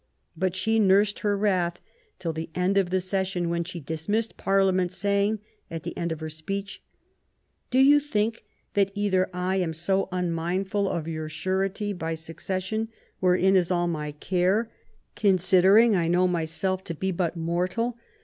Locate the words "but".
0.35-0.55, 17.11-17.37